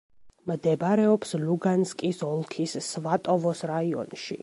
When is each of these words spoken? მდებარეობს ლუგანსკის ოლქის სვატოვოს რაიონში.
მდებარეობს 0.51 1.35
ლუგანსკის 1.43 2.25
ოლქის 2.31 2.77
სვატოვოს 2.89 3.67
რაიონში. 3.75 4.39